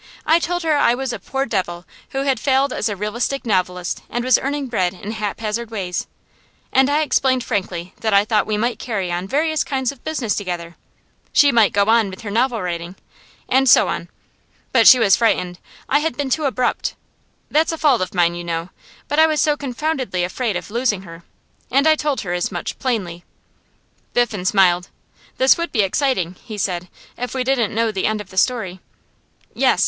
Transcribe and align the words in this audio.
I 0.25 0.39
told 0.39 0.63
her 0.63 0.77
I 0.77 0.95
was 0.95 1.13
a 1.13 1.19
poor 1.19 1.45
devil 1.45 1.85
who 2.09 2.23
had 2.23 2.39
failed 2.39 2.73
as 2.73 2.89
a 2.89 2.95
realistic 2.95 3.45
novelist 3.45 4.01
and 4.09 4.25
was 4.25 4.39
earning 4.39 4.65
bread 4.65 4.95
in 4.95 5.11
haphazard 5.11 5.69
ways; 5.69 6.07
and 6.73 6.89
I 6.89 7.03
explained 7.03 7.43
frankly 7.43 7.93
that 7.99 8.11
I 8.11 8.25
thought 8.25 8.47
we 8.47 8.57
might 8.57 8.79
carry 8.79 9.11
on 9.11 9.27
various 9.27 9.63
kinds 9.63 9.91
of 9.91 10.03
business 10.03 10.33
together: 10.35 10.75
she 11.31 11.51
might 11.51 11.71
go 11.71 11.85
on 11.85 12.09
with 12.09 12.21
her 12.21 12.31
novel 12.31 12.63
writing, 12.63 12.95
and 13.47 13.69
so 13.69 13.89
on. 13.89 14.09
But 14.71 14.87
she 14.87 14.97
was 14.97 15.15
frightened; 15.15 15.59
I 15.87 15.99
had 15.99 16.17
been 16.17 16.31
too 16.31 16.45
abrupt. 16.45 16.95
That's 17.51 17.71
a 17.71 17.77
fault 17.77 18.01
of 18.01 18.15
mine, 18.15 18.33
you 18.33 18.43
know; 18.43 18.71
but 19.07 19.19
I 19.19 19.27
was 19.27 19.39
so 19.39 19.55
confoundedly 19.55 20.23
afraid 20.23 20.55
of 20.55 20.71
losing 20.71 21.03
her. 21.03 21.21
And 21.69 21.87
I 21.87 21.93
told 21.95 22.21
her 22.21 22.33
as 22.33 22.51
much, 22.51 22.79
plainly.' 22.79 23.23
Biffen 24.15 24.45
smiled. 24.45 24.89
'This 25.37 25.59
would 25.59 25.71
be 25.71 25.83
exciting,' 25.83 26.37
he 26.43 26.57
said, 26.57 26.89
'if 27.19 27.35
we 27.35 27.43
didn't 27.43 27.75
know 27.75 27.91
the 27.91 28.07
end 28.07 28.19
of 28.19 28.31
the 28.31 28.37
story.' 28.37 28.79
'Yes. 29.53 29.79